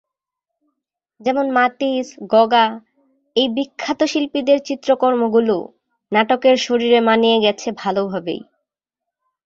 যেমন 1.21 1.45
মাতিস, 1.51 2.05
গঁগা—এই 2.31 3.47
বিখ্যাত 3.49 3.99
শিল্পীদের 4.03 4.59
চিত্রকর্মগুলো 4.65 5.57
নাটকের 6.11 6.55
শরীরে 6.57 6.99
মানিয়ে 7.07 7.37
গেছে 7.45 7.67
ভালোভাবেই। 7.77 8.41